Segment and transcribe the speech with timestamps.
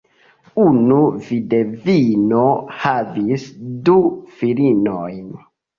[0.61, 2.41] Unu vidvino
[2.81, 3.47] havis
[3.91, 4.01] du
[4.43, 5.27] filinojn.